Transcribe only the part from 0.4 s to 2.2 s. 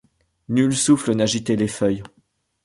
Nul souffle n’agitait les feuilles